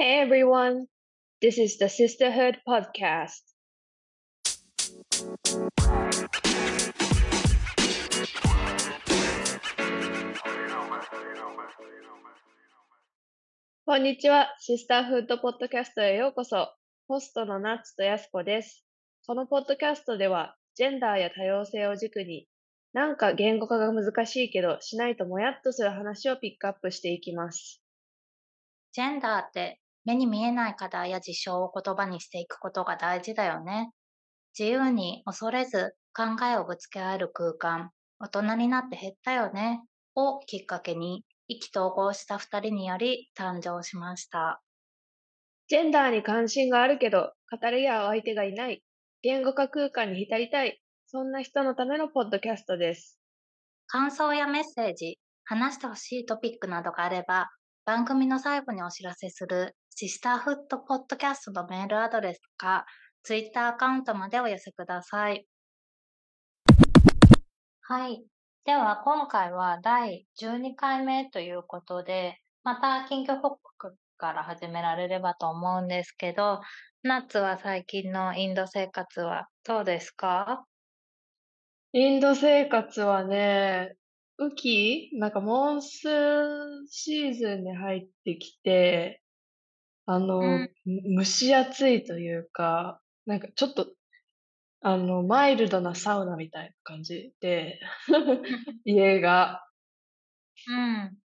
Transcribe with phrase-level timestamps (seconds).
[0.00, 0.86] Hey everyone,
[1.42, 3.42] this is the Sisterhood Podcast.
[13.84, 14.54] こんにちは。
[14.60, 16.72] シスターフードポッドキャストへようこそ。
[17.08, 18.84] ホストのナッツとヤスコです。
[19.26, 22.46] このポッドキャストでは、ジェンダーや多様性を軸に、
[22.92, 27.82] なんか言語化が難しいけど、しないともやっとする話をピックアップしていきます。
[28.92, 33.92] ジェンダーって目に見えない課題や事象を言葉にしていくことが大事だよね。
[34.58, 39.82] 自由に恐れず考えをぶつけ合える空間、大人になって減ったよね、
[40.14, 44.62] をきっかけに意気投合した二人により誕生しました。
[45.68, 48.82] ジェンダーに関心があるけど、語り合う相手がいない。
[49.20, 50.80] 言語化空間に浸りたい。
[51.06, 53.20] そんな人のためのポッドキャストです。
[53.86, 57.50] 感想やメッセージ、話してほしいトピックなどがあれば、
[57.84, 62.86] 番組の最後にお知らせするシスターフットポッドキャストのメールアドレスか、
[63.24, 65.44] ツイッターアカウントまでお寄せください。
[67.80, 68.22] はい。
[68.64, 76.60] では、今回は第12回目ということで、また近況報告から始められればと思うんですけど、
[77.02, 80.64] ナッツは最近のインド生活はどうですか？
[81.92, 83.96] インド生活はね、
[84.38, 89.22] 雨季なんかモンスーンシーズンに入ってきて、
[90.10, 90.70] あの、うん
[91.18, 93.88] 蒸し暑いというか、なんかちょっと、
[94.80, 97.78] あの、マイルドなサウナみたいな感じで、
[98.86, 99.62] 家が。
[100.66, 101.18] うん。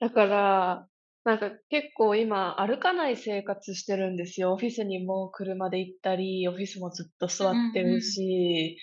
[0.00, 0.88] だから、
[1.22, 4.54] なんか結構今歩かない生活してるんですよ。
[4.54, 8.78] オフィスにも車で行ったり、オフィスもずっと座ってるし、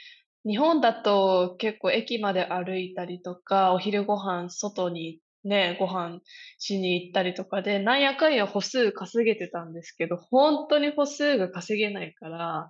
[0.45, 6.19] 日本だと結構駅まで歩いたりとか、お昼ご飯外にね、ご飯
[6.59, 12.69] しに行ったりとかで、なんやかんや歩数稼げてたんですけど、本当に歩数が稼げないから、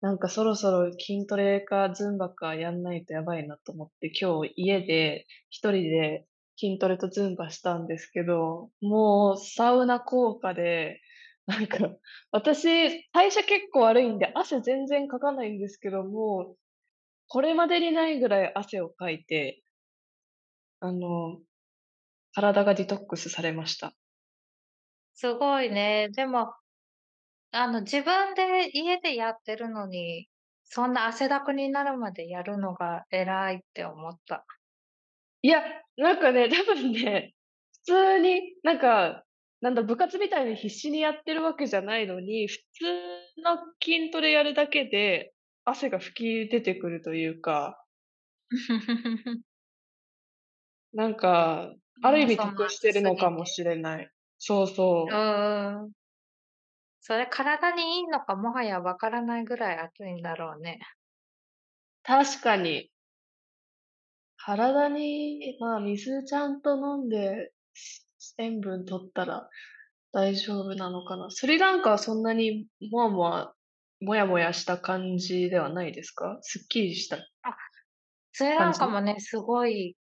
[0.00, 6.26] なんかそろそろ筋トレかズンバかやんないとやばいなと思って、今日家で一人で
[6.58, 11.00] 筋トレとズンバしたんですけど、もうサウナ効果で、
[11.46, 11.78] なんか
[12.30, 16.56] 私代謝結構悪いんで汗全然かかないんですけども、
[17.28, 19.62] これまでにないぐらい汗をかいて、
[20.80, 21.40] あの、
[22.34, 23.92] 体がディトックスされました。
[25.14, 26.08] すごいね。
[26.10, 26.54] でも、
[27.52, 30.28] あの、自分で家でやってるのに、
[30.64, 34.46] そんな汗だくになるまでやるのが偉いって思った。
[35.42, 35.62] いや、
[35.96, 37.34] なんかね、多分ね、
[37.84, 39.24] 普通に、なんか、
[39.60, 42.84] なんだ、部活みたいに必死にやってるわけじゃないのに、普通
[43.44, 47.84] の筋トレやるだけで汗が吹き出てくるというか、
[50.92, 54.10] なんか、ある意味得してるのかもしれない。
[54.38, 55.16] そうそう。
[55.16, 55.92] うん。
[57.04, 60.78] それ体にいいのかもはやわからないぐらい暑いんだろうね。
[62.04, 62.90] 確かに。
[64.38, 67.52] 体に、まあ、水ちゃんと飲んで、
[68.38, 69.48] 塩分取ったら
[70.12, 71.30] 大丈夫なのかな。
[71.30, 73.54] スリランカはそんなにもわもわ、
[74.00, 76.38] もやもやした感じではないですか？
[76.42, 77.18] すっきりした。
[78.34, 79.96] スリランカもね、すごい、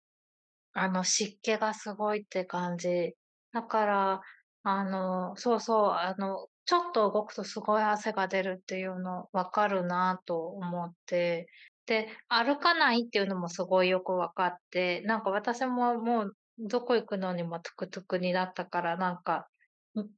[0.81, 3.15] あの、湿気がすごいって感じ。
[3.53, 4.21] だから、
[4.63, 11.49] あの、そうそう、あの、ちょっと動くとすごい汗が出るっていうのわかるなと思って、
[11.87, 19.49] で、歩かないっていうのもすごいよくわかって、なんか私ももうどこ行くのにもトゥクトゥクになったから、なんか、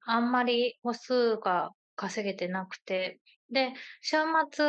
[0.06, 3.72] あんまり歩数が稼げてなくて、で、
[4.02, 4.16] 週
[4.52, 4.64] 末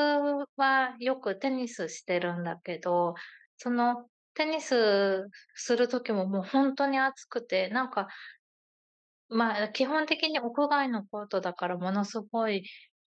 [0.58, 3.16] はよくテニスしてるんだけど、
[3.58, 8.08] そのテニスするときももう本当に暑くて、なんか、
[9.30, 12.64] まあ基本的に屋外のコートだからものすごい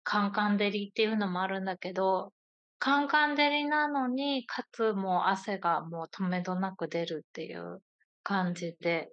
[0.03, 2.33] カンカン照りっていうのもあるんだけど、
[2.79, 7.81] カンカン照りなのに、かつもう汗がもう止めどなく出るっていう
[8.23, 9.11] 感じで、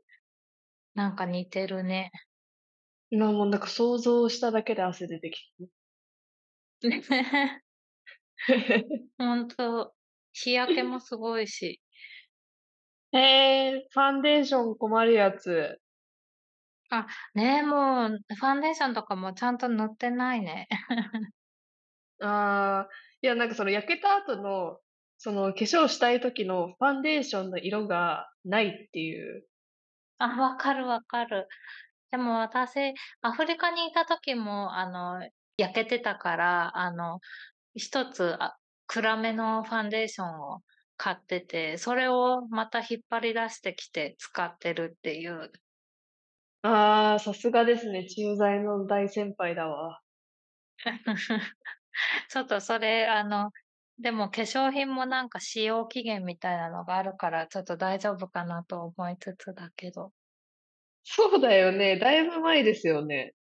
[0.94, 2.10] なんか似てるね。
[3.10, 5.64] 今もうなんか想像しただけで汗出てきた。
[9.18, 9.94] 本当
[10.32, 11.80] 日焼けもすごいし。
[13.12, 15.80] へえ、ファンデーション困るやつ。
[17.34, 20.68] ねえ、もう、ファンデーションとかもちゃんと塗ってないね。
[22.20, 22.88] ああ、
[23.22, 24.78] いや、なんかその焼けた後の、
[25.18, 29.44] その化粧したい時のファンデーションの色がないっていう。
[30.18, 31.48] あ、わかるわかる。
[32.10, 35.28] でも私、アフリカにいた時も、あの、
[35.58, 37.20] 焼けてたから、あの、
[37.74, 38.56] 一つ、あ
[38.86, 40.62] 暗めのファンデーションを
[40.98, 45.52] 買ってて、それをまた引っ張り出してきて使ってるっていう。
[46.62, 48.06] ああ、さすがですね。
[48.08, 50.02] 駐在の大先輩だわ。
[52.30, 53.52] ちょっとそれ、あの、
[53.98, 60.12] でも化粧品もなんか使用期限みたいなのがあるから、ちょっと大丈夫かなと思いつつだけど。
[61.02, 61.98] そうだよね。
[61.98, 63.34] だいぶ前ですよね。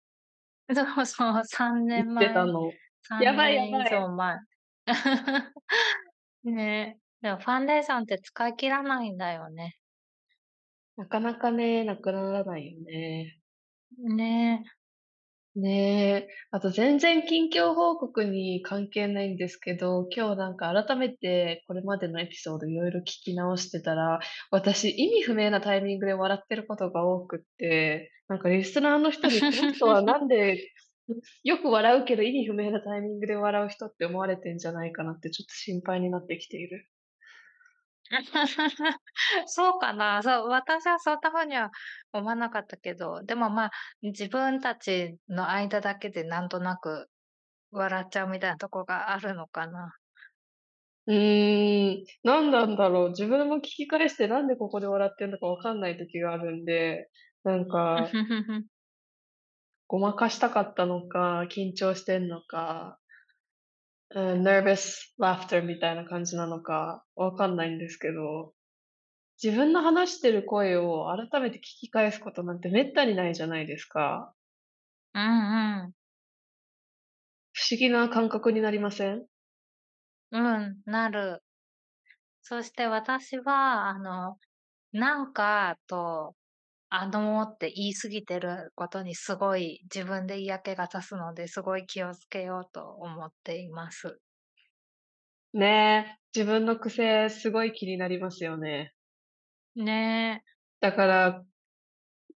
[0.75, 2.79] そうそう、3言ってた年前、の。
[3.19, 3.91] や3ばいや年以ばい。
[3.91, 4.39] 上前。
[6.45, 9.79] ね、でもファンデーションって使い切らないんだよね。
[10.99, 13.39] なかなかね、なくならないよね。
[14.15, 14.63] ね。
[15.57, 16.29] ねえ。
[16.51, 24.21] あと全然近況報告に関係ないんですけど、今日なんか改めてこれまでのエピソードいろいろ聞き直してたら、
[24.51, 30.75] 私意味不明なタイミングで笑ってることが多くって、なんかリスナーの人にこの人はなんで
[31.43, 36.87] よく笑うけど意味不明なタイミングで笑う人って思われてんじゃないかなってちょっと心配になってきている。
[39.47, 40.23] そうかな。
[40.23, 41.71] そう、私はそんな風には
[42.13, 43.71] 思わなかったけど、でも、まあ、
[44.03, 47.09] 自分たちの間だけでなんとなく
[47.73, 49.95] 笑っちゃうみたいなとこがあるのかな。
[51.07, 53.09] うーん、何なんだろう。
[53.11, 57.11] 自分も聞き返してなんでここで笑ってんのかわかんない時があるんで、
[57.43, 58.11] なんか、
[59.87, 63.04] ごまかしたかったのか、緊張してんのか、うん、
[64.13, 68.53] nervous laughter みたいな感じなのかわかんないんですけど、
[69.43, 74.35] 自分の話してる声を改めて聞き返すことなんて滅多にないじゃないですか。
[75.15, 75.95] うんうん。
[77.53, 79.27] 不思議な感覚になりません？
[80.33, 81.43] うん、なる。
[82.43, 84.39] そして私は、あの、
[84.93, 86.37] なんかと、
[86.97, 94.21] あのって言い過ぎてることにすごい自分で嫌気がさすので、すごい気をつけようと思っています。
[95.55, 98.95] ねえ、自分の癖すごい気になりますよね。
[99.75, 100.45] ねえ。
[100.81, 101.45] だから、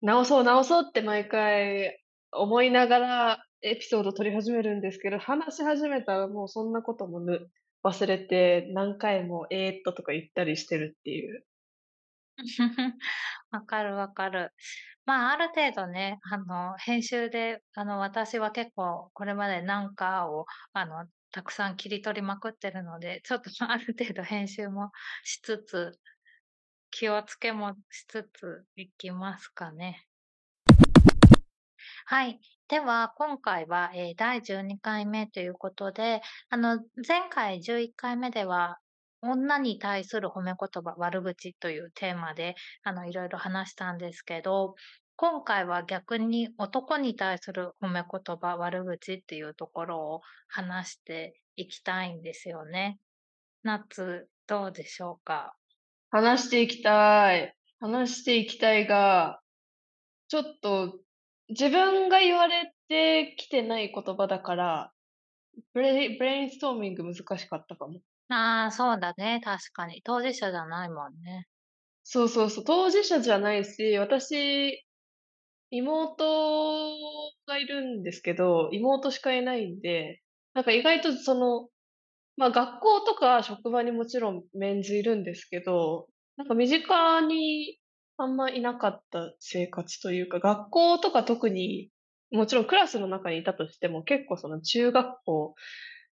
[0.01, 7.51] 直そう直そうって毎回思いながらエピソード取り始めるんですけど、話し始めたらもうそんなこともぬ
[7.85, 11.45] 忘れて、何回も「えーっと」とか言ったりしてるっていう。
[13.51, 14.53] わかるわかる。
[15.05, 24.91] まあ、ある程度ね、あの、編集で、あの、私は結構これまでなんかを、あの、たくさん切り取りまくってるので、ちょっと、ある程度編集も
[25.23, 26.01] しつつ、
[26.91, 30.07] 気をつけもしつついきますかね。
[32.07, 32.41] はい。
[32.69, 38.79] では、今回は、えー、第12回目ということで、あの、前回11回目では、
[39.27, 44.75] 女に対する褒め言葉、悪口というテーマで、あの、いろいろ話したんですけど、
[45.17, 52.99] 今回は逆に男に対する褒め言葉、悪口っていうところを話していきたいんですよね。
[53.63, 55.57] 夏、どうでしょうか？
[56.11, 57.55] 話していきたい。
[57.81, 59.41] 話していきたいが、
[60.29, 60.99] ちょっと
[61.49, 64.93] 自分が言われてきてない言葉だから、
[65.73, 68.01] ブレイブレインストーミング難しかったかも。
[68.29, 70.03] ああ、そうだね、確かに。
[70.03, 71.47] 当事者じゃないもんね。
[72.03, 74.85] そうそうそう、当事者じゃないし、私、
[75.71, 76.97] 妹
[77.47, 80.23] がいるんですけど、妹しかいないんで、
[80.55, 81.69] なんか意外とその、
[82.37, 87.79] まあ、学校とか職場にもちろんメンズいるんですけど、なんか身近に
[88.19, 91.91] あんまいなかった生活というか、学校とか特に、
[92.33, 95.55] もちろんクラスの中にいたとしても、結構その中学校、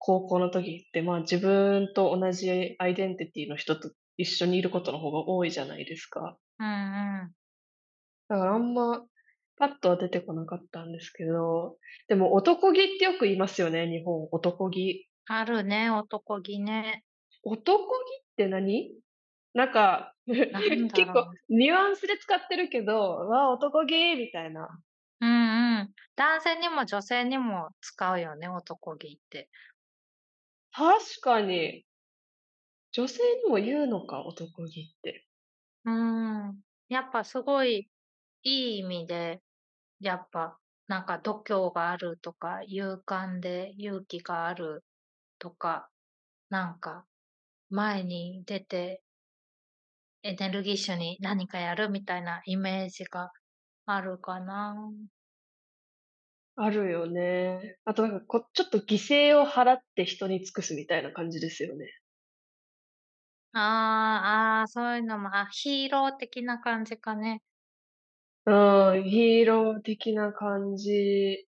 [0.03, 6.39] 高校の時って、まあ、自分と同じアイデンティティの人と一緒にいることの方が多いじゃないですか。
[6.59, 7.31] うんうん。
[8.29, 9.05] だからあんま、
[9.57, 11.77] パッとは出てこなかったんですけど、
[12.09, 14.27] でも男気ってよく言いますよね、日本。
[14.33, 15.07] 男気。
[15.27, 17.05] あるね、男気ね。
[17.45, 18.91] 男気って何？
[19.53, 21.31] なんか、結構。
[21.51, 24.15] ニュアンスで使ってるけど、わあ、男気？
[24.17, 24.69] みたいな。
[25.21, 25.91] うんうん。
[26.17, 29.51] 男性にも女性にも使うよね、男気って。
[30.73, 31.87] 確かに。
[32.93, 35.27] 女性にも言うのか、男気って。
[35.85, 36.63] うーん。
[36.89, 37.91] やっぱすごい
[38.43, 39.43] いい意味で、
[40.01, 40.59] やっぱ
[40.89, 44.85] なんか度胸があるとか、勇敢で勇気がある
[45.39, 45.91] とか、
[46.51, 47.07] なんか
[47.71, 49.03] 前に出て
[50.23, 53.33] エネルギッシュに何かやるみたいなイメージが
[53.87, 54.75] あるかな。
[56.63, 57.79] あるよね。
[57.87, 61.87] あとなんかこちょっと犠牲を払って人に尽くすみたいな感じですよね。
[63.53, 67.43] ああ、ああ、そういうのも、あ、ヒーロー的な感じかね。
[68.45, 68.53] う
[68.99, 71.47] ん、ヒーロー的な感じ、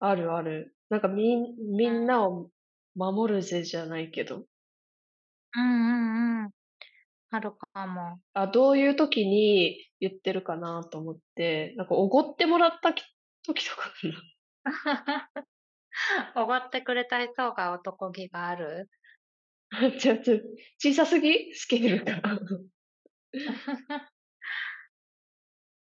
[0.00, 0.76] あるある。
[0.88, 2.50] なんかみんみんなを
[2.96, 4.46] 守るぜじゃないけど。
[5.56, 5.66] うんう
[6.40, 6.50] んうん。
[7.30, 8.18] あるかも。
[8.34, 13.02] あ、どういう時に言ってるかなと思って、なんかおごってもらったき
[13.46, 14.14] 時とかかな。
[16.36, 18.88] おごってくれた人が男気がある？
[20.00, 20.38] ちょちょ、
[20.78, 21.54] 小さすぎ？
[21.54, 22.20] スケールが。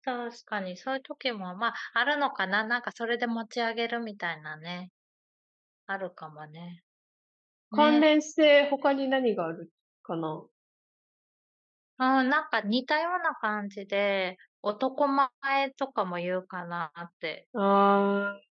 [0.04, 4.90] 確かにそういう時も、ま、あるのかな、なんかそれで持ち上げるみたいなね。
[5.86, 6.84] あるかもね。
[7.72, 8.00] 関ね。
[8.00, 9.70] 連して他に何がある
[10.02, 10.48] かな？
[12.00, 17.48] うん、なんか似たような感じで、男前とかも言うかなって。
[17.54, 18.47] ああ。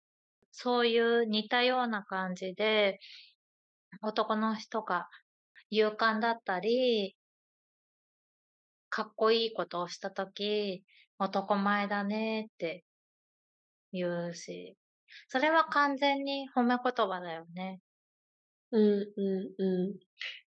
[0.57, 3.01] そういう似たような感じで、
[4.03, 5.09] 男の人が
[5.71, 7.17] 勇敢だったり
[8.89, 10.85] かっこいいことをした時、
[11.19, 12.85] 男前だねって
[13.93, 14.77] 言うし、
[15.27, 17.81] それは完全に褒め言葉だよね。
[18.71, 19.95] うんうんうん。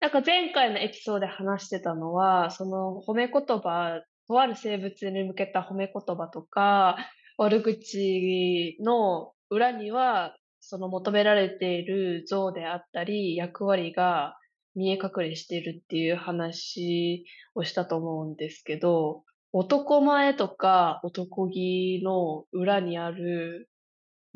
[0.01, 6.97] なんか前回のエピソードで話してたのは、その褒め言葉とある生物に向けた褒め言葉とか、
[7.37, 14.37] 悪口の裏には、その求められている像であったり、役割が
[14.75, 23.69] 見え隠れしているっていう話をしたと思うんですけど、男前とか男気の裏にある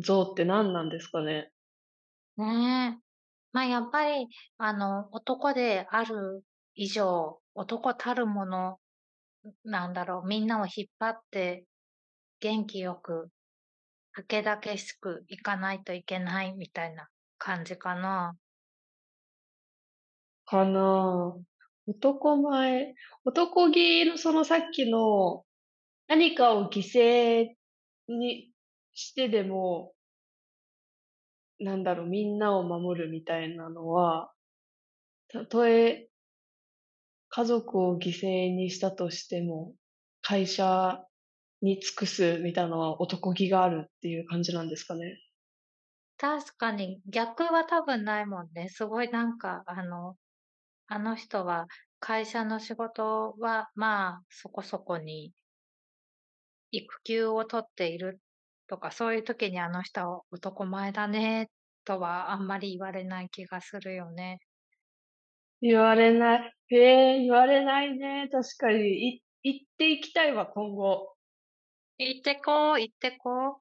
[0.00, 1.52] 像って何なんですかね？
[2.36, 3.02] ねえ。
[3.52, 4.28] まあ、やっぱり、
[4.58, 6.44] あの、男である
[6.74, 8.80] 以上、男たるもの、
[9.64, 11.66] なんだろう、みんなを引っ張って
[12.40, 13.30] 元気よく、
[14.22, 18.36] ただけしくいかないといけないみたいな感じかな。
[20.46, 21.36] かな。
[21.86, 22.94] 男前
[23.24, 25.44] 男気のそのさっきの、
[26.06, 27.48] 何かを犠牲
[28.08, 28.52] に
[28.94, 29.94] してでも
[31.60, 34.32] なんだろう、みんなを守るみたいなのは、
[35.28, 36.08] たとえ
[37.28, 39.74] 家族を犠牲にしたとしても、
[40.20, 41.04] 会社
[41.64, 45.18] に尽くすみたいなのは男気があるっていう感じなんですかね？
[46.18, 48.68] 確かに、逆は多分ないもんね。
[48.68, 50.16] すごいなんかあの
[50.88, 51.66] あの人は
[52.00, 55.32] 会社の仕事は、まあ、そこそこに
[56.72, 58.20] 育休を取っている
[58.66, 61.50] とか、そういう時にあの人は男前だね
[61.84, 64.40] とはあんまり言われない気がするよね。
[65.60, 66.52] 言われない。
[66.68, 66.76] へ
[67.16, 69.16] え、言われないね、確かに。
[69.16, 71.14] い言っていきたいわ、今後。
[71.98, 73.60] 言ってこう、言ってこ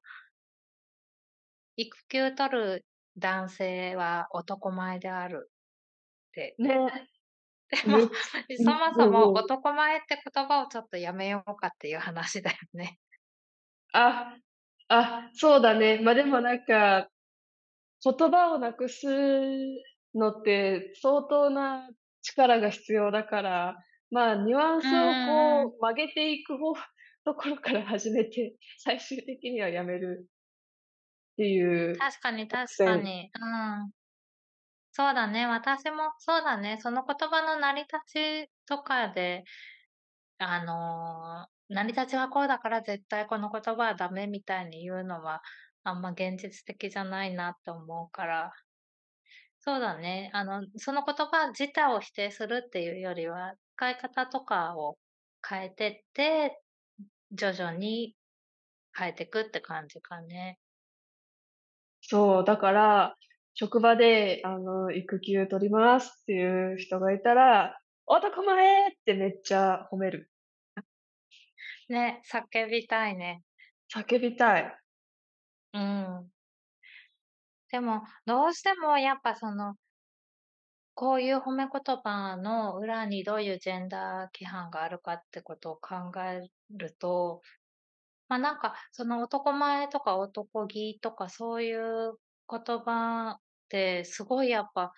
[1.76, 2.86] 育休取る
[3.18, 5.50] 男性は男前である
[6.28, 6.54] って。
[6.58, 6.76] ね。
[7.70, 7.98] でも、
[8.56, 12.98] そもそも男前って言葉をちょっとやめようかっていう話だよね。
[13.92, 14.36] あ、
[14.88, 15.98] あ、そうだね。
[16.00, 17.08] ま、でもなんか、
[18.02, 19.06] 言葉をなくす
[20.14, 21.88] のって相当な
[22.22, 23.76] 力が必要だから、
[24.10, 25.12] まあ、ニュアンうスを。
[25.26, 26.74] こう曲げていく方
[27.24, 30.28] ところから始めて、 最終的にはやめる
[31.34, 32.96] っていう確かに確か。
[32.98, 33.30] に。
[33.34, 33.38] う
[33.86, 33.92] ん。
[34.92, 39.42] そうだね、私もそうだね、その言葉の成り立ちとかで、
[40.38, 45.42] あの、成り立ちはこうだから絶対この言葉はダメみたいに言うのは、
[45.84, 48.52] あんま現実的じゃないなって思うから。
[49.60, 54.98] そうだね、あの、その言葉自体を否定するっていうよりは、使い方とかを
[55.48, 56.63] 変えてって、
[57.34, 58.14] 徐々に
[58.96, 60.58] 変えてくって感じかね。
[62.00, 63.16] そう、だから、
[63.54, 70.30] 職場であの、育休取りますっていう人がいたら、男前ってめっちゃ褒める。
[71.88, 73.42] ね、叫びたいね。
[73.92, 74.78] 叫びたい。
[75.72, 76.30] うん。
[77.70, 79.74] でも、どうしてもやっぱその
[80.94, 87.42] こういう褒め言葉の裏にどういうジェンダー規範があるかってことを考えると、
[88.28, 92.14] まあ、なんか、その男前とか男気とかそういう
[92.48, 94.92] 言葉ってすごいやっぱ、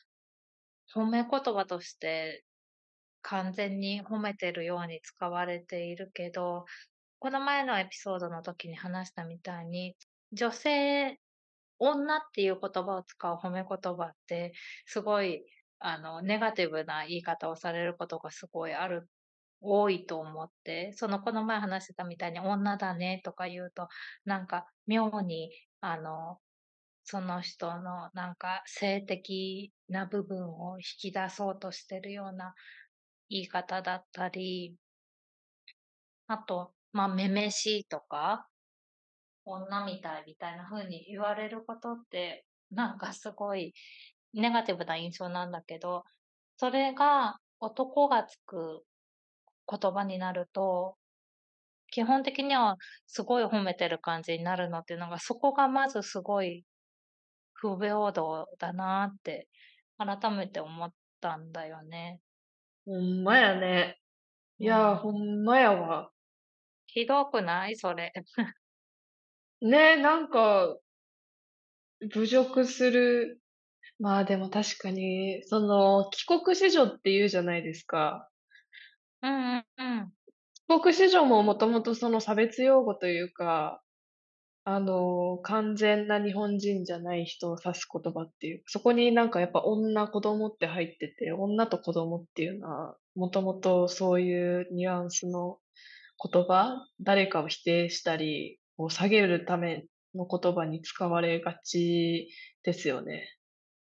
[0.94, 2.44] 褒め言葉として
[3.22, 6.66] 完全に褒めてるように使われているけど、
[7.18, 9.96] この前のエピソードの時に話したみたいに、
[10.32, 11.18] 女性
[11.78, 14.52] 女っていう言葉を使う褒め言葉って、
[14.86, 15.44] すごい
[15.78, 19.08] あの、ネガティブな言い方をされることがすごいある
[19.60, 23.88] 多いと思って、そのこの前話してたみたいに女だねとか言うと、
[24.24, 26.40] なんか妙にあの、
[27.04, 32.54] その人のなんか性的な部分を引き出そうとしてるような
[33.30, 34.76] 言い方だったり
[36.28, 38.48] あと、ま、女々しいとか
[39.44, 43.74] 女みたいみたいな風に言われることって、なんかすごい
[44.36, 46.04] ネガティブな印象なんだけど、
[46.58, 48.84] それが男がつく
[49.70, 50.96] 言葉になると、
[51.90, 52.76] 基本的には
[53.06, 56.64] すごい褒めてる感じになるのっていうのが、そこがまずすごい
[57.54, 59.48] 不平等だなって
[59.98, 62.20] 改めて思ったんだよね。
[62.84, 63.98] ほんまやね。
[64.58, 66.12] いや、ほんまやわ。
[66.86, 67.76] ひどくない？
[67.76, 68.12] それ。
[69.60, 70.76] ね、なんか、
[72.00, 73.40] 侮辱する。
[73.98, 78.30] まあでも確かに、その、帰国子女って言うじゃないですか。
[79.22, 80.12] うんうんうん。
[80.68, 83.82] 帰国子女ももともとその差別用語というか、
[84.64, 95.58] あの、完全な日本人じゃない人を指す言葉っていう、そこになんかやっぱ女、子供って入ってて、女と子供っていうのは、もともとそういうニュアンスの
[96.32, 102.28] 言葉、誰かを否定したり、を下げるための言葉に使われがち
[102.64, 103.35] ですよね。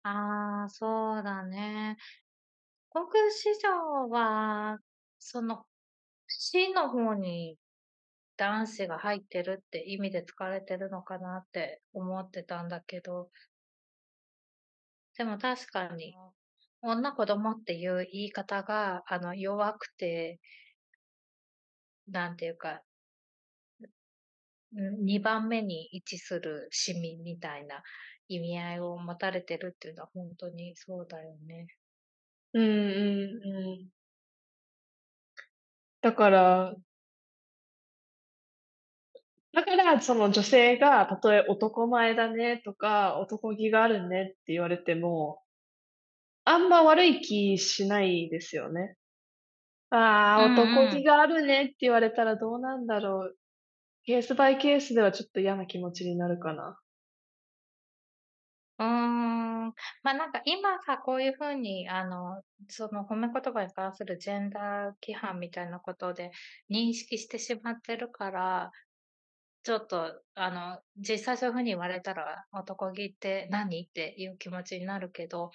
[0.08, 1.98] ああ、そうだね。
[2.92, 4.80] 国子女は、
[5.20, 5.66] その、
[6.28, 7.60] 死の方に
[8.38, 13.32] 男子が入ってるって意味で使われてるのかなって思ってたんだけど。
[15.18, 16.14] でも確かに、
[16.82, 20.40] 女子供っていう言い方が、あの、弱くて
[22.08, 22.84] なんていうか、
[24.74, 27.84] 2番目に位置する市民みたいな
[28.28, 31.68] 意味合いを持たれてるっていうのはほんとにそうだよね。
[32.54, 32.68] うんう
[33.44, 33.90] んうん。
[36.02, 36.76] だから
[39.54, 45.42] だから、その女性がたとえ男前だねとか、男気があるねって言われても
[46.48, 48.98] あんま悪い気しないですよね。
[49.90, 51.02] ああ、うん男うん。
[51.02, 53.38] 気があるねって言われたらどうなんだろう。
[54.06, 56.80] ケースバイケースではちょっと嫌な気持ちになるかな。
[58.80, 59.68] うーん、
[60.04, 66.32] まあ、なんか今さ、こういう風にあの、その褒め言葉に関するジェンダー規範みたいなことで
[66.70, 68.72] 認識してしまってるから、
[69.64, 73.84] ちょっとあの、実際そういう風に言われたら、男気って何？
[73.84, 75.52] っていう気持ちになるけど。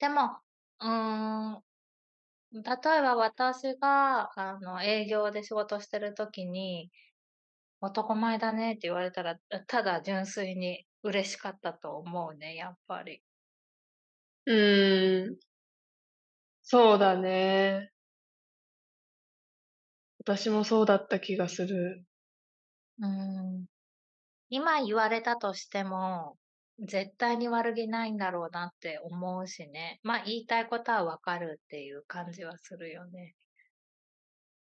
[0.00, 0.38] でも、
[0.80, 1.62] うーん、
[2.52, 2.62] 例
[2.98, 6.90] えば私があの、営業で仕事してる時に
[7.82, 13.20] 「男前だね」って言われたら、ただ純粋に嬉しかったと思うね、やっぱり。
[14.46, 15.38] うーん。
[16.66, 17.90] そうだね。
[20.20, 22.06] 私もそうだった気がする。
[22.98, 23.08] うー
[23.62, 23.66] ん。
[24.50, 26.38] 今言われたとしても、
[26.80, 30.00] 絶対に悪気ないんだろうなって思うしね。
[30.04, 33.34] ま、言いたいことは分かるっていう感じはするよね。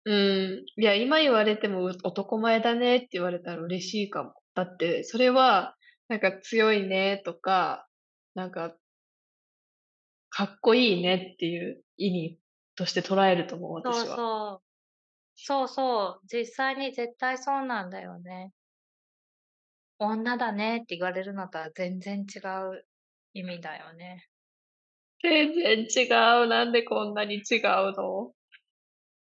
[0.04, 4.34] うーん、いや、今言われても、う「男前だね」って言われたら嬉しいかも。
[4.54, 5.76] だって、それは、
[6.08, 7.88] なんか「強いね」とか、
[8.34, 8.78] なんか
[10.30, 12.38] かっこいいねっていう意味
[12.76, 14.16] として捉えると思う、そう私は。
[14.16, 14.62] そう。
[15.36, 18.52] そうそう、実際に絶対そうなんだよね。
[20.00, 22.84] 女だねって言われるのとは全然違う
[23.32, 24.28] 意味だよね。
[25.22, 26.06] 全然違
[26.44, 27.60] う、なんでこんなに違う
[27.96, 28.34] の？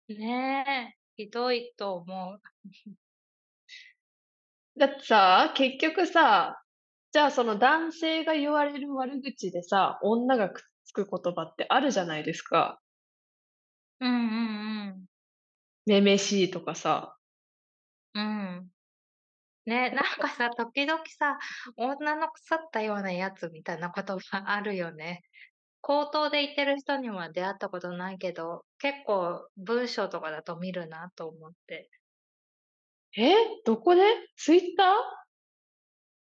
[0.10, 2.42] ねえ、ひどいと思う。
[4.78, 6.62] だってさ、結局さ、
[7.16, 12.82] じゃあその男性が言われる悪口でさ、女がくっつく言葉ってあるじゃないですか。
[14.02, 14.20] うんうんう
[14.98, 15.06] ん。
[15.88, 17.16] 女々しいとかさ。
[18.16, 18.68] うん。
[19.66, 21.40] ね、なんかさ、時々さ、
[21.78, 25.22] 女の腐ったようなやつみたいな言葉あるよね。
[25.80, 31.90] 口頭で言ってる人には出会ったことないけど、結構文章とかだと見るなと思って。
[33.16, 33.32] え？
[33.66, 34.02] どこで？
[34.36, 34.88] ツイッター？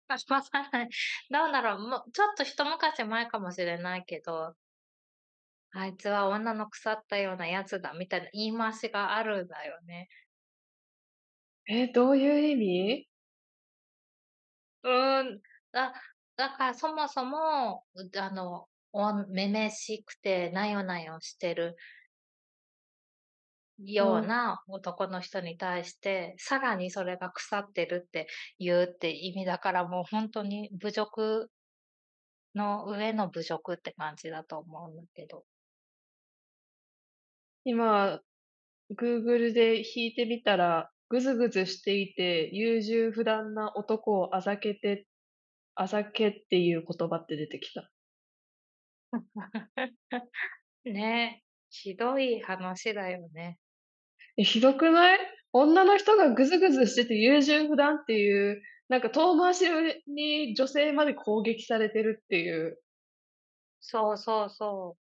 [0.09, 0.89] あ、しまさない。
[1.31, 4.55] なんだろう、もうちょっと一昔前かもしれないけど
[5.73, 10.09] あいつは女の腐ったようなやつだみたいな言い回しがあるんだよね。
[11.67, 13.09] え、どういう意味？
[14.83, 15.41] うーん、
[15.73, 15.95] だ
[16.37, 21.77] だからそもそも、うあの、おん女々しくてなよなよしてる
[23.79, 24.27] よううん。
[24.27, 31.51] な男の人に対して、さらにそれが腐ってるって言うって意味だから、もうほんとに侮辱
[32.55, 35.45] の上の侮辱って感じだと思うんだけど。
[37.67, 38.21] 今、
[38.91, 45.07] Google で引いてみたら、ぐずぐずしていて、優柔不断な男をあざけて
[45.77, 47.91] あざけっていう言葉って出てきた。
[50.85, 53.59] ね、ひどい話だよね。
[54.37, 55.19] え、ひどくない？
[55.53, 59.65] 女の人がぐずぐずしてて優柔不断っていう、なんか遠回し
[60.09, 62.79] に女性まで攻撃されてるっていう。
[63.81, 65.01] そうそうそう。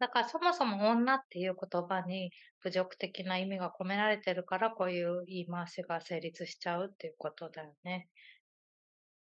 [0.00, 2.30] だからそもそも女っていう言葉に
[2.62, 8.08] 侮辱的な意味が込められてるから、こういう言い回しが成立しちゃうっていうことだよね。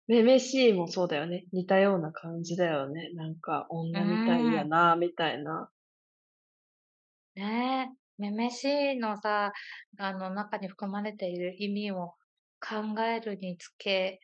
[0.08, 1.46] めめしいもそうだよね。
[1.52, 3.10] 似たような感じだよね。
[3.14, 5.70] なんか女みたいやな、みたいな。
[7.38, 9.52] ねえ、めめしいのさ、
[9.98, 12.14] あの中に含まれている意味を
[12.60, 14.20] 考えるにつけ、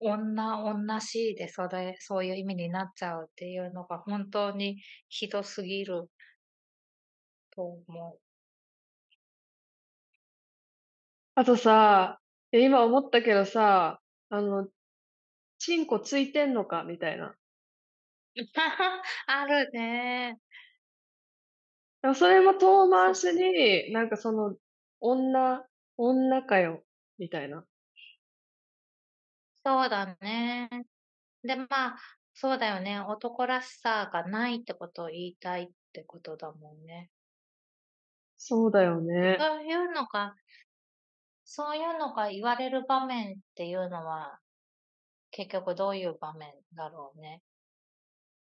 [0.00, 6.08] 女女しいでそれそういう意味になっちゃうっていうのが本当にひどすぎる
[7.50, 8.20] と思う。
[11.34, 12.18] あとさ、
[12.52, 14.00] 今思ったけどさ、
[14.30, 14.68] あの、
[15.58, 16.84] チンコついてんのか？
[16.84, 17.36] みたいな。
[19.26, 20.38] あるね。
[22.06, 24.54] でもそれも遠回しに、なんかその、
[25.00, 25.64] 女
[25.96, 26.84] 女かよ
[27.18, 27.64] みたいな。
[29.64, 30.68] そうだね。
[31.42, 31.96] で、まあ、
[32.32, 33.00] そうだよね。
[33.00, 37.10] 男らしさがないってことを言いたいってことだもんね。
[38.36, 39.36] そうだよね。
[39.40, 40.36] そういうのが
[41.42, 44.38] そういうのが言われる場面っていうのは、
[45.32, 47.42] 結局どういう場面だろうね。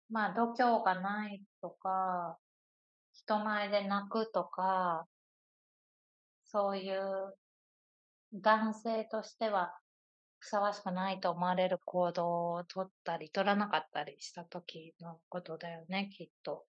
[0.08, 2.38] まあ、度胸がないとか、
[3.24, 5.06] 人前で泣くとか、
[6.44, 7.36] そういう
[8.32, 9.78] 男性としては
[10.38, 16.64] ふさわしくないと思われる行動を取ったり、取らなかったりした時のことだよね、きっと。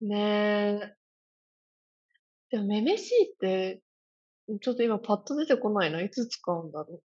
[0.00, 0.96] ねえ。
[2.50, 3.82] でも、めめしいって、
[4.60, 6.00] ちょっと今パッと出てこないな。
[6.00, 7.02] いつ使うんだろ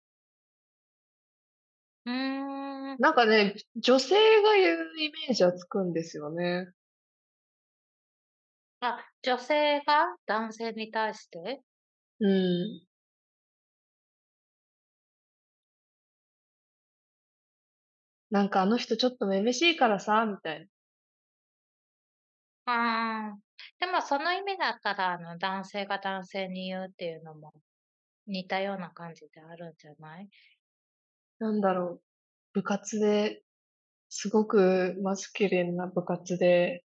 [2.05, 2.11] う。
[2.11, 2.97] うーん。
[2.99, 6.67] なんかね、女性が言うイメージはつくんですよね。
[8.99, 11.61] あ、女性が男性に対して？
[12.19, 12.85] うん。
[18.31, 20.67] なんかあの人ちょっとめめしいからさ、みたいな。
[22.67, 23.39] ああ、
[23.79, 27.53] でもその意味だったら、あの、男性が男性に言うっていうのも、
[28.27, 30.29] 似たような感じであるんじゃない？
[31.39, 32.03] なんだろう。
[32.53, 33.43] 部活で、
[34.09, 36.84] すごくマスキュリンな部活で、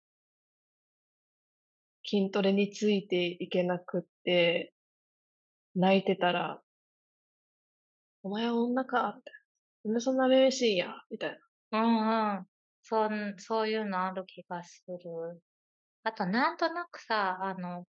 [2.12, 4.74] 筋トレについていけなくって、
[5.76, 6.62] 泣いてたら、
[8.21, 9.15] お前は女か？
[9.15, 10.02] みたいな。
[10.02, 11.39] そんなめめしいやみたい
[11.71, 11.80] な。
[11.80, 12.45] うんうん。
[12.84, 15.41] そんそういうのある気がする。
[16.04, 17.86] あとなんとなくさ、あの、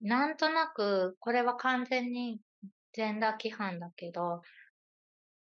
[0.00, 2.40] なんとなく、これは完全に
[2.92, 4.42] ジェンダー規範だけど、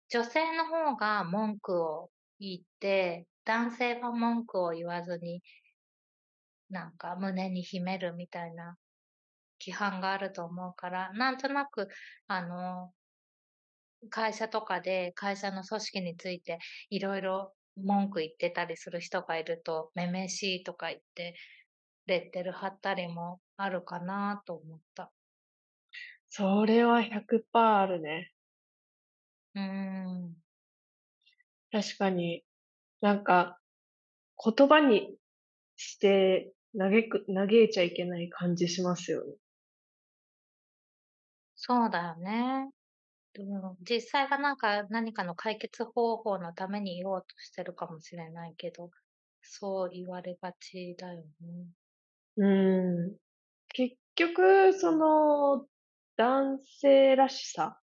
[0.09, 2.09] 女性の方が文句を
[2.39, 5.41] 言って、男性は文句を言わずに、
[6.69, 8.77] なんか胸に秘めるみたいな
[9.61, 11.89] 規範があると思うから、なんとなく、
[12.27, 12.93] あの、
[14.09, 21.35] 会社とかで会社の組織についていろいろ文句言ってたりする人がいると、めめしいとか言って、
[22.07, 25.11] レッテル貼ったりもあるかなと思った。
[26.31, 28.31] それは100%あるね。
[29.55, 30.41] うーん。
[31.71, 32.43] 確かに、
[33.01, 33.59] なんか、
[34.43, 35.17] 言葉に
[35.77, 39.35] して嘆く、嘆いちゃいけない感じしますよね。
[41.55, 42.71] そうだよね。
[43.33, 48.91] でも実際はなんか何かの解決方法のために言おうとしてるかもしれないけど、
[49.41, 51.67] そう言われがちだよね。
[52.37, 52.47] う
[53.11, 53.17] ん。
[53.69, 55.67] 結局、その、
[56.17, 57.81] 男性らしさ、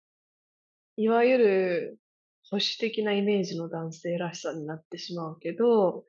[0.97, 1.99] いわゆる
[2.49, 6.05] 保守的なイメージの男性らしさになってしまうけど、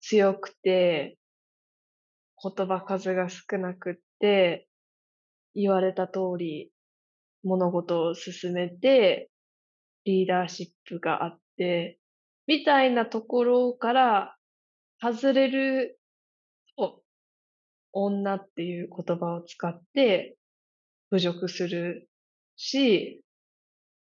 [0.00, 1.19] 強くて、
[2.42, 4.68] 言葉数が少なくって、
[5.54, 6.70] 言われた通り
[7.42, 9.30] 物事を進めて、
[10.04, 11.98] リーダーシップがあって、
[12.46, 14.36] みたいなところから
[15.00, 15.98] 外れる
[16.76, 17.02] と、
[17.92, 20.36] 女っていう言葉を使って
[21.10, 22.08] 侮辱する
[22.56, 23.22] し、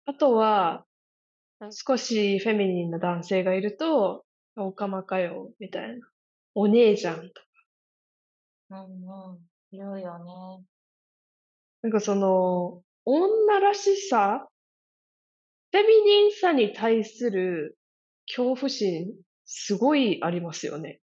[0.06, 0.84] あとは、
[1.70, 4.24] 少しフェミニンな男性がいると、
[4.56, 6.06] おかまかよ、みたいな。
[6.54, 7.45] お姉ちゃんと。
[8.70, 9.48] うんうん。
[9.70, 10.18] 言うよ
[10.61, 10.66] ね。
[11.83, 14.48] なんかその、女らしさ？
[15.72, 17.76] フェミニンさに対する
[18.26, 19.12] 恐怖心、
[19.44, 21.00] すごいありますよね。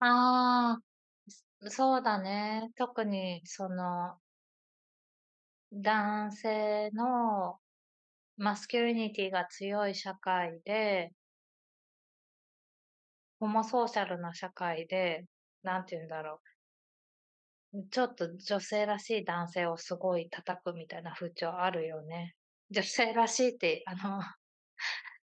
[0.00, 0.78] あ
[1.64, 2.70] あ、そうだね。
[2.76, 4.20] 特にその、
[5.72, 7.58] 男性の
[8.36, 11.12] マスキュリニティが強い社会で、
[13.40, 15.26] ホモソーシャルな社会で、
[15.62, 16.40] なんて言うんだろ
[17.74, 17.88] う。
[17.90, 22.34] ちょっと女性らしい男性をすごい叩くみたいな風潮あるよね。
[22.70, 24.20] 女性らしいって、あの、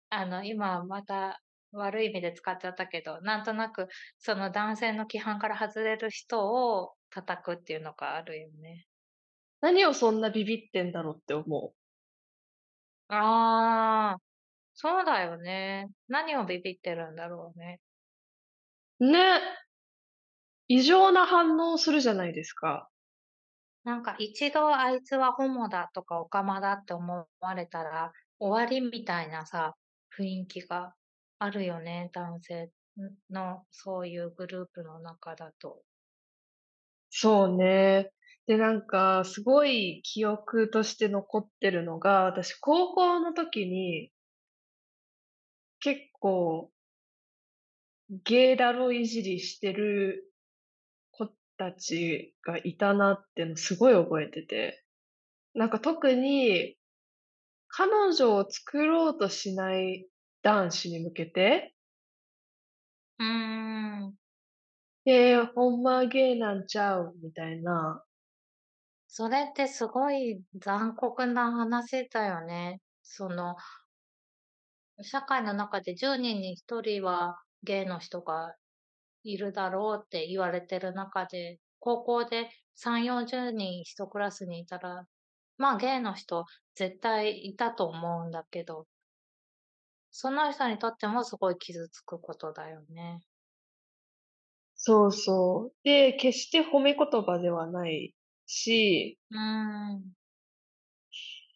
[0.09, 3.87] あの、今また悪い意味で使っちゃったけど、なんとなく
[4.19, 8.85] その男性の規範から外れる人を叩くっていうのがあるよね。
[9.61, 11.73] 何をそんなビビってんだろうって思う。
[13.13, 14.21] ああ、
[14.73, 15.87] そうだよね。
[16.07, 17.79] 何をビビってるんだろうね。
[18.99, 19.39] ね。
[20.69, 22.89] 異常な反応するじゃないですか。
[23.83, 29.75] なんか一度あいつはホモだとかオカマだって思われたら終わりみたいなさ、
[30.15, 30.95] 雰囲気が
[31.39, 32.71] あるよね、男性
[33.31, 35.83] のそういうグループの中だと。
[37.09, 38.13] そうね。
[38.45, 44.13] で、なんか、すごい記憶として残ってるのが、私、高校の時に、
[45.79, 46.71] 結構、
[48.09, 50.36] ゲイだろいじりしてる子
[51.57, 54.83] たちがいたなってのすごい覚えてて。
[55.55, 56.77] なんか特に、
[57.67, 60.07] 彼女を作ろうとしない
[60.43, 61.73] 男子に向けて
[63.19, 63.25] うー
[64.09, 64.17] ん。
[65.05, 68.03] ええ、ほんまはゲイなんちゃうみたいな。
[69.07, 72.81] それってすごい残酷な話だよね。
[73.01, 73.55] その
[75.01, 78.55] 社会の中で10人に1人はゲイの人が
[79.31, 85.07] いるだろうって言われてる中で、高校で3、40人1クラスにいたら、
[85.57, 88.87] まあゲイの人絶対いたと思うんだけど、
[90.11, 93.21] その人にとってもすごい傷つくことだよね。
[94.75, 95.75] そうそう。
[95.83, 99.37] で、決して褒め言葉ではないし、うー
[99.99, 100.13] ん。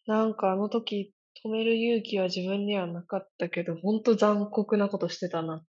[0.06, 1.12] なんかあの時
[1.44, 5.64] 止める勇気は自分にはなかったけど、ほんと残酷なことしてたな。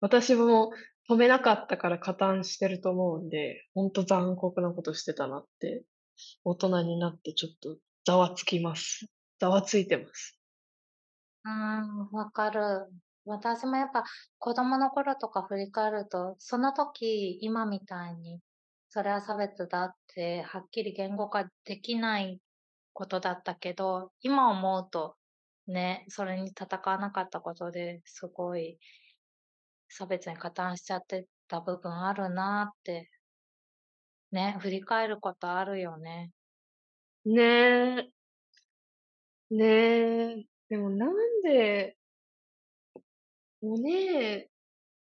[0.00, 0.72] 私も
[1.10, 5.82] 止めなかったから加担してると思うんで、ほんと残酷なことしてたなって、
[6.44, 9.06] 大人になってちょっとざわつきます。
[9.40, 10.38] ざわついてます。
[11.44, 12.86] うん、わかる。
[13.24, 14.04] 私もやっぱ
[14.38, 18.38] 子供の頃とか振り返ると、その時、今みたいに、
[18.88, 22.40] それは差別だってはっきり言語化できない
[22.92, 25.16] ことだったけど、今思うと、
[25.66, 28.78] ね、それに戦わなかったことですごい
[29.90, 33.10] 差別に加担しちゃってた部分あるなって、
[34.32, 36.32] ね、振り返ることあるよね。
[37.24, 37.42] ね
[37.98, 38.12] え。
[39.50, 39.64] ね
[40.40, 40.46] え。
[40.68, 41.96] でもなんで、
[43.62, 44.50] おねえ、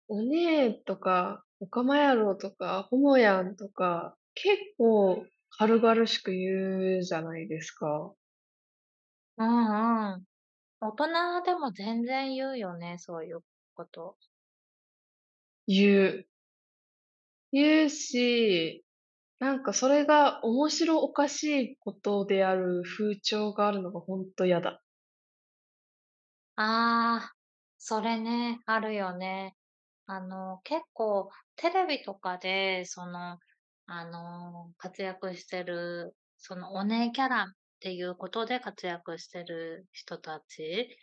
[0.07, 8.15] おねえとか、おかまやろとか、ホモやんとか、結構軽々しく言うじゃないですか。
[9.37, 10.25] うんうん。
[10.81, 13.41] 大人でも全然言うよね、そういう
[13.75, 14.17] こと。
[15.67, 16.27] 言う。
[17.53, 18.85] 言うし、
[19.39, 24.83] なんかそれが面白おかしいことである風潮があるのがほんと嫌だ。
[26.55, 27.35] ああ、
[27.77, 29.55] それね、あるよね。
[30.05, 33.39] あの、結構テレビとかで、その、
[33.87, 37.47] あの、活躍してる、そのお姉キャラっ
[37.79, 40.97] ていうことで活躍してる人たち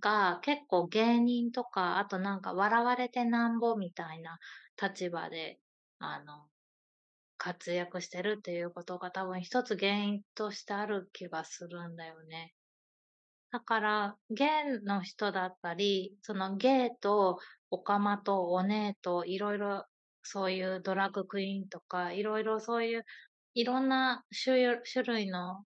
[0.00, 4.38] が、結構芸人とか、あとなんか笑われてなんぼみたいな
[4.80, 5.60] 立場で、
[5.98, 6.48] あの、
[7.38, 12.54] 活躍してるっていうことが多分一つ原因としてある気がするんだよね。
[13.52, 14.48] だから、ゲイ
[14.84, 17.38] の人だったり、そのゲイと
[17.70, 19.86] オカマとお姉といろいろ
[20.22, 23.04] そういうドラッグクイーンとか、いろいろそういう
[23.54, 25.64] いろんな種種類の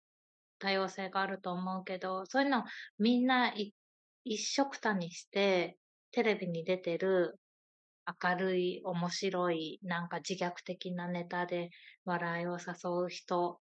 [0.59, 2.63] 多様性があると思うけど、そういうの
[2.99, 3.73] みんな一
[4.37, 5.77] 緒くたにして、
[6.11, 7.39] テレビに出てる
[8.23, 11.69] 明るい、面白い、なんか自虐的なネタで
[12.05, 13.59] 笑いを誘う人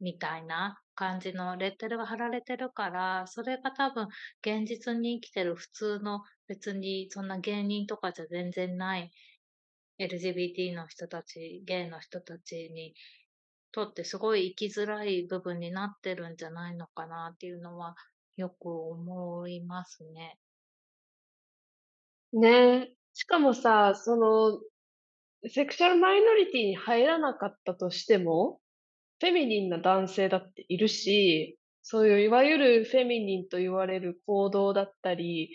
[0.00, 4.08] みたいな感じのレッテルが貼られてるから、それが多分
[4.42, 9.10] 現実に生きてる普通の別にそんな芸人とかじゃ全然ない
[9.98, 12.94] LGBT の人たち、ゲイの人たちに
[13.70, 17.94] とってすごい生きづらい部分になってるんじゃないのかなっていうのは
[18.36, 20.38] よく思いますね。
[22.32, 22.96] ねえ。
[23.14, 24.60] しかもさ、その、
[25.50, 28.60] セクシャルマイノリティに入らなかったとしても、
[29.20, 35.50] フェミニンな男性だっているし、そういういわゆるフェミニンと言われる行動だったり、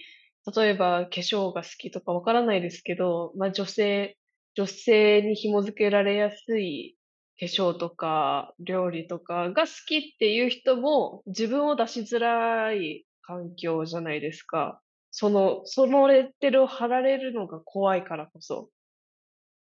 [0.56, 4.18] 例えば化粧が好きとかわからないですけど、まあ女性、
[4.56, 6.97] 女性に紐づけられやすい
[7.39, 14.82] 化粧とか料理とかが好きっていう人も自分を出しづらい環境じゃないですか。
[15.12, 18.69] その、そのレッテルを貼られるのが怖いからこそ。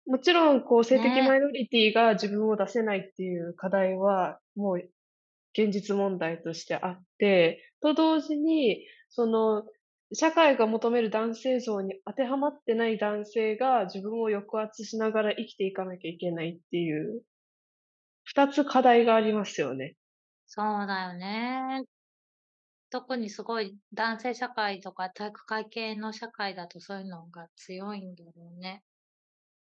[0.07, 4.77] もちろん、こう、性的マイノリティが自分を出せないっていう課題は、もう、
[5.53, 9.65] 現実問題としてあって、と同時に、その、
[10.15, 17.23] 社会が求める男性像に当てはまってない男性が自分を抑圧しながら生きていかなきゃいけないっていう
[18.25, 19.97] 二つ課題がありますよね。
[20.47, 21.85] そうだよね。
[22.91, 28.85] 特にすごい男性社会とか体育会系の社会だとそういうのが強いんだろうね。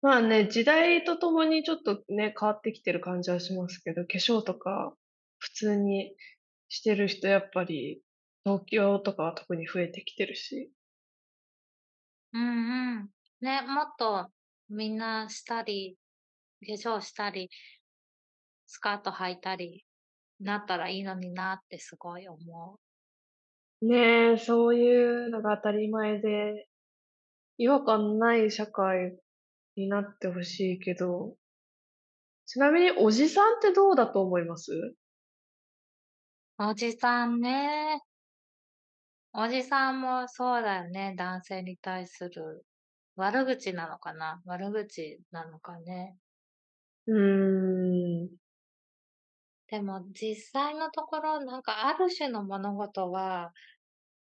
[0.01, 4.95] まあね、時代とともにちょっとね、変わってきてる感じはしますけど、化粧とか
[5.39, 6.15] 普通に
[6.69, 8.01] してる人やっぱり、
[8.45, 10.71] 東京とかは特に増えてきてるし。
[12.33, 13.09] うんうん。
[13.41, 14.31] ね、もっと
[14.69, 15.97] みんなしたり、
[16.67, 17.49] 化粧したり、
[18.69, 19.86] スカート履いたり
[20.39, 22.79] なったらいいのになってすごい思う。
[23.82, 26.69] ねえ、そういうのが当たり前で、
[27.58, 29.19] 違和感ない社会
[29.75, 31.38] になってほしいけど、
[32.47, 34.95] ちなみにおじさんってどうだと思います？
[36.60, 38.01] おじさんね。
[39.34, 42.63] おじさんもそうだよね、男性に対する
[43.15, 46.17] 悪口なのかな悪口なのかね。
[47.08, 47.88] うーん。
[49.71, 53.53] でも実際のところ、なんかある種の物事は、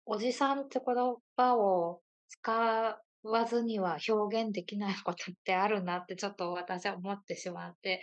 [0.05, 0.95] おじさんって言
[1.37, 8.01] 葉を使わずには表現できないことってあるなってちょっと私は思ってしまって。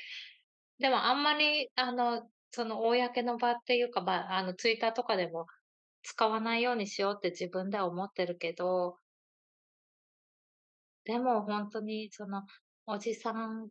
[0.79, 5.47] でもあんまり、あの、その公の場っていうか、まあ、あの、ツイッターとかでも
[6.03, 8.97] 使わないようにしようって自分では思ってるけど、
[11.05, 12.43] でも本当にその、
[12.87, 13.69] おじさん、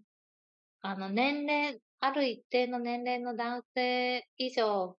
[0.81, 4.97] あの、年齢、ある一定の年齢の男性以上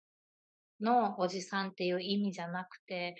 [0.79, 3.15] のおじさんっていう意味じゃなくて、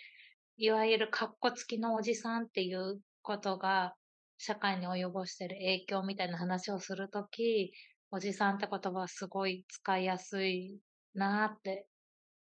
[0.57, 3.95] いわゆるかっこつきのおじさんっていうことが、
[4.37, 7.73] 社会に及ぼしてる影響みたいな話をするとき、
[8.11, 10.79] おじさんって言葉はすごい使いやすい
[11.15, 11.87] なって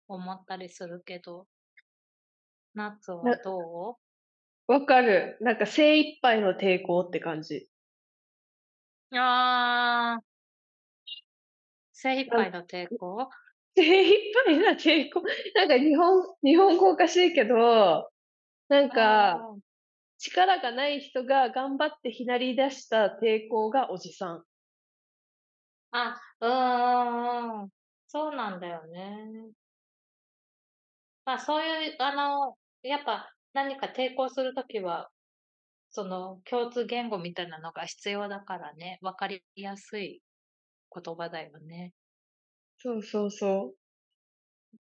[0.06, 1.46] 思ったりするけど、
[2.74, 3.98] ナッツはど
[4.68, 4.72] う？
[4.72, 5.36] わかる。
[5.40, 7.68] なんか精一杯の抵抗って感じ。
[9.12, 10.37] ああ。
[12.00, 13.28] 精一杯の抵抗？
[13.76, 15.20] 精一杯な抵抗？
[15.56, 18.08] なんか日本、日本語おかしいけど、
[18.68, 19.40] なんか、
[20.18, 24.44] 力がない人が頑張ってひなり出した抵抗がおじさん。
[25.90, 27.68] あ、うん。
[28.06, 29.50] そうなんだよね。
[31.24, 35.10] まあ、そういう、あの、やっぱ何か抵抗するときは、
[35.90, 40.22] その共通言語みたいなのが必要だからね、わかりやすい
[40.94, 41.94] 言葉だよね。
[42.78, 43.78] そうそうそう。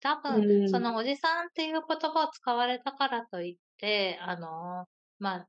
[0.01, 4.87] 多分、そのおじさんっていう言葉を使われたからといって、あの、
[5.19, 5.49] まあ、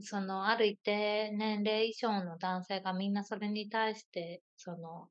[0.00, 5.10] その、ある一定年齢以上の男性がみんなそれに対して、その、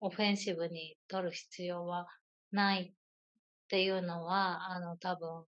[0.00, 2.06] オフェンシブに取る必要は
[2.52, 2.94] ないっ
[3.68, 5.46] ていうのは、あの、多分、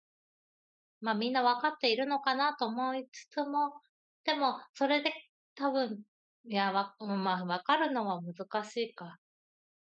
[1.00, 3.80] まあみんな分かっているのかなと思いつつも、
[4.24, 5.12] でも、それで
[5.54, 6.04] 多分、
[6.44, 9.18] いや、わ、まあ分かるのは難しいか。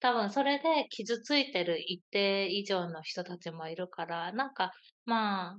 [0.01, 4.73] 多分それで傷ついてる一定以上の人たちもいるから、なんか、
[5.07, 5.59] まあ、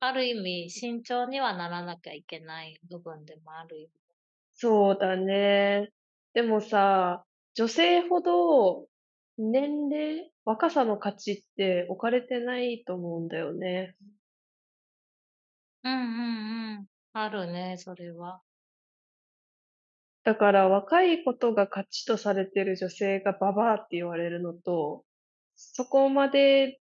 [0.00, 3.88] ある意味、慎重にはならなきゃいけない部分でもあるよ。
[4.54, 5.90] そうだね。
[6.34, 8.88] でもさ、女性ほど
[9.38, 13.96] 年齢、若さの価値って置かれてないと思うんだよね。
[15.84, 16.86] うんうんうん。
[17.12, 18.42] あるね、それは。
[20.24, 25.04] だから若いことが価値とされてる女性がババアって言われるのと、
[25.56, 26.80] そこまで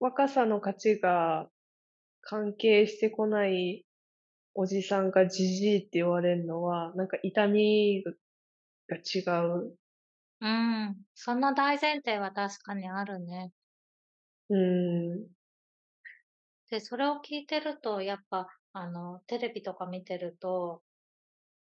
[0.00, 1.48] 若さの価値が
[2.22, 3.84] 関係してこない
[4.54, 8.02] おじさんがじじいって言われるのは、なんか痛み
[8.88, 9.76] が違う。
[10.40, 10.96] うん。
[11.14, 13.52] その大前提は確かにあるね。
[14.48, 15.26] うん。
[16.70, 20.82] で、それを聞いてると、やっぱ、あの、テレビとか見てると、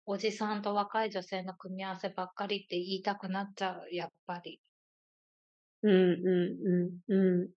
[0.10, 4.62] おじさんと若い女性の組み合わせばっかりって言いたくなっちゃう、やっぱり。
[5.84, 7.50] うんうんうんうん。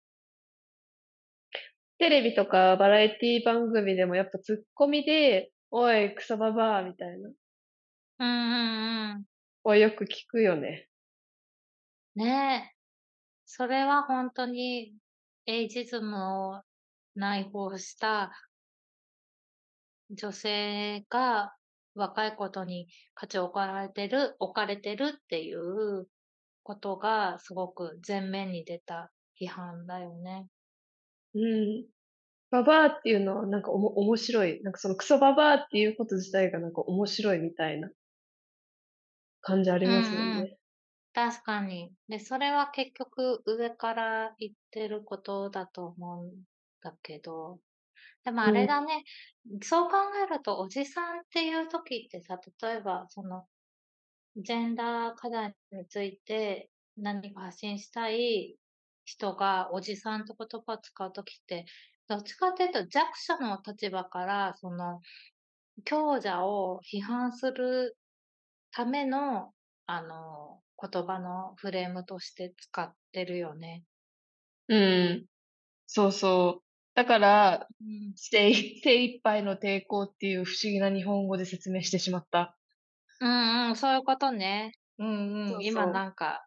[1.98, 7.30] テレビとかバラエティ番組でもやっぱツッコミで、おい、クソババアみたいな。
[8.18, 9.24] うんうんうん。
[9.62, 10.88] はよく聞くよね。
[12.16, 12.76] ねえ。
[13.46, 14.92] それは本当に
[15.46, 16.62] エイジズムを
[17.14, 18.32] 内包した
[20.10, 21.54] 女性が
[21.94, 26.06] 若いことに価値を置かれてる、置かれてるっていう
[26.62, 30.48] ことがすごく前面に出た批判だよね。
[31.34, 31.86] うん。
[32.50, 34.62] ババアっていうのはなんかおも面白い。
[34.62, 37.90] なんかそのクソババアっていうこと自体がなんか面白いみたいな
[39.42, 40.40] 感じありますもんね。
[40.40, 40.56] うんうん、
[41.12, 41.92] 確かに。
[42.08, 46.44] で、それは結局上から言ってることだと思うん
[46.82, 47.60] だけど、
[48.24, 49.04] でもあれだね、
[49.62, 53.46] そう考えるとおじさんっていう時ってさ、例えばその、
[54.36, 58.58] ジェンダー課題について何か発信したい
[59.04, 61.66] 人がおじさんって言葉を使う時って、
[62.08, 65.00] どっちかっていうと弱者の立場から、その、
[65.84, 67.98] 強者を批判する
[68.72, 69.52] ための、
[69.86, 73.84] あの、言葉のフレームとして使ってるよね。
[74.68, 74.76] う
[75.14, 75.26] ん。
[75.86, 76.64] そうそう。
[76.94, 82.56] だから、うん、精精一杯の抵抗っていう不思議な日本語で説明してしまった。
[83.20, 84.72] うんうん、そういうことね。
[84.98, 86.46] うんうん、そうそう今なんか、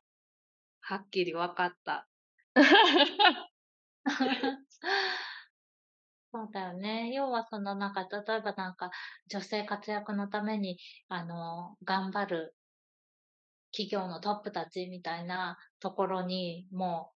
[0.81, 2.07] はっきり分かった。
[6.31, 7.11] そうだよね。
[7.13, 8.89] 要はそのなんか、例えばなんか、
[9.27, 12.55] 女性活躍のために、あの、頑張る
[13.71, 17.13] 企業のトップたちみたいなところに、も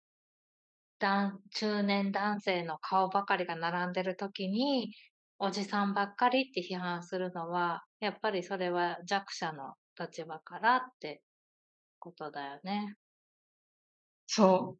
[1.02, 4.94] う、中年男性の顔ばかりが並んでる時に、
[5.40, 11.24] おじさんばっかりって批判するのは、やっぱりそれは弱者の立場からって
[12.00, 12.98] ことだよね。
[14.28, 14.78] そ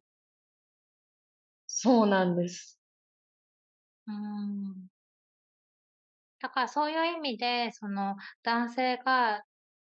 [1.66, 2.80] そうなんです。
[4.06, 4.88] うん。
[6.40, 9.42] だからそういう意味で、その男性が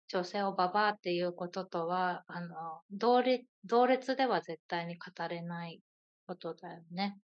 [0.10, 5.82] 女性をババアっていうこととは、あの、同列、同列では絶対に語れない
[6.30, 7.20] ことだよね。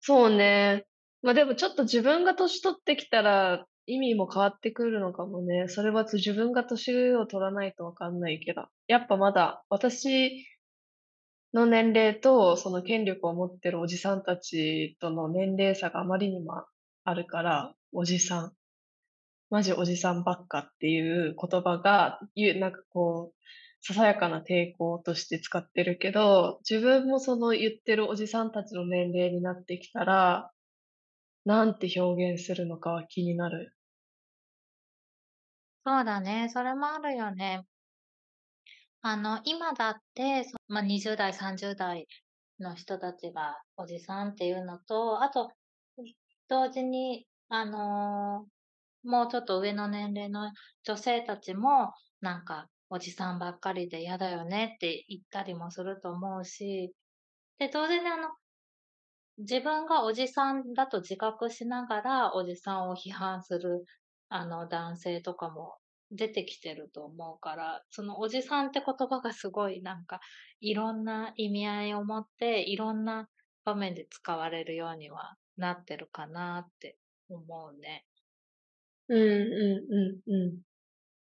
[0.00, 0.86] そうね。
[1.22, 5.66] まあ、でもちょっと自分が年取ってきたら、意味も変わってくるのかもね。
[5.66, 8.66] それは自分が年を取らないとわかんないけど。
[8.86, 10.46] やっぱまだ、私
[11.52, 16.66] の年齢と、その権力を持ってるおじさんたちとの年齢差があまりにも
[17.02, 18.52] あるから、おじさん。
[19.50, 22.20] マジおじさんばっかっていう言葉が、
[22.60, 23.38] なんかこう、
[23.88, 30.50] ささやかな抵抗として使ってるけど、自分もその言ってるおじさんたちの年齢になってきたら、
[31.46, 33.74] なんて表現するのかは気になる。
[35.86, 36.50] そうだね。
[36.52, 37.62] それもあるよね。
[39.00, 42.06] あの、今だって、そまあ、20代、30代
[42.60, 45.50] の人たちがおじさんっていうのと、あと、
[46.46, 56.94] 同時に、あのー、もうちょっと上の年齢の女性たちも、なんか、おじさんばっかりで嫌だよねって言ったりもすると思うし、
[57.58, 58.30] で、同時にあの、
[59.38, 63.84] 自分がおじさんだと自覚しながら、おじさんを批判する、
[64.28, 65.78] あの、男性とかも
[66.10, 70.20] 出てきてると思うから、そのおじさんって言葉がすごいなんか、
[70.60, 73.28] いろんな意味合いを持って、いろんな
[73.64, 78.06] 場面で使われるようにはなってるかなって思うね。
[79.08, 80.62] うんうんうんうん。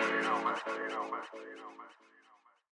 [0.00, 0.58] You know, man.
[0.66, 1.22] You know, man.
[1.38, 2.07] You know, man.